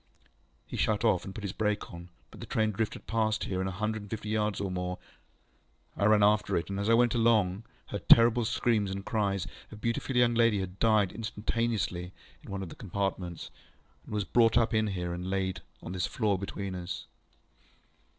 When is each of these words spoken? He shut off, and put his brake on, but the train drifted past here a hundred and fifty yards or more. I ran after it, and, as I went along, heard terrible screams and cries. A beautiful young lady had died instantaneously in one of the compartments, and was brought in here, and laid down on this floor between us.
He 0.65 0.77
shut 0.77 1.03
off, 1.05 1.25
and 1.25 1.35
put 1.35 1.43
his 1.43 1.53
brake 1.53 1.93
on, 1.93 2.09
but 2.31 2.39
the 2.39 2.47
train 2.47 2.71
drifted 2.71 3.05
past 3.05 3.43
here 3.43 3.61
a 3.61 3.69
hundred 3.69 4.01
and 4.01 4.09
fifty 4.09 4.29
yards 4.29 4.59
or 4.59 4.71
more. 4.71 4.97
I 5.95 6.05
ran 6.05 6.23
after 6.23 6.57
it, 6.57 6.71
and, 6.71 6.79
as 6.79 6.89
I 6.89 6.95
went 6.95 7.13
along, 7.13 7.65
heard 7.89 8.09
terrible 8.09 8.43
screams 8.45 8.89
and 8.89 9.05
cries. 9.05 9.45
A 9.71 9.75
beautiful 9.75 10.15
young 10.15 10.33
lady 10.33 10.59
had 10.59 10.79
died 10.79 11.11
instantaneously 11.11 12.13
in 12.41 12.49
one 12.49 12.63
of 12.63 12.69
the 12.69 12.75
compartments, 12.75 13.51
and 14.03 14.11
was 14.15 14.23
brought 14.23 14.57
in 14.73 14.87
here, 14.87 15.13
and 15.13 15.29
laid 15.29 15.57
down 15.57 15.63
on 15.83 15.91
this 15.91 16.07
floor 16.07 16.39
between 16.39 16.73
us. 16.73 17.05